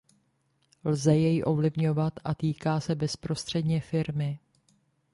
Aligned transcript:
Lze 0.85 1.17
jej 1.19 1.43
ovlivňovat 1.45 2.13
a 2.23 2.35
týká 2.35 2.79
se 2.79 2.95
bezprostředně 2.95 3.81
firmy. 3.81 4.39